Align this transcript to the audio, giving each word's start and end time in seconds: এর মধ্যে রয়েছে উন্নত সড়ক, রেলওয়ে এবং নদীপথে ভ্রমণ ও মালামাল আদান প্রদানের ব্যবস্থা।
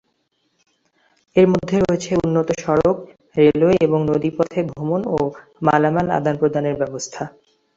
এর 1.35 1.47
মধ্যে 1.47 1.77
রয়েছে 1.79 2.11
উন্নত 2.23 2.49
সড়ক, 2.63 2.97
রেলওয়ে 3.37 3.77
এবং 3.81 3.99
নদীপথে 4.11 4.59
ভ্রমণ 4.69 5.01
ও 5.13 5.17
মালামাল 5.67 6.07
আদান 6.17 6.35
প্রদানের 6.41 6.75
ব্যবস্থা। 6.81 7.23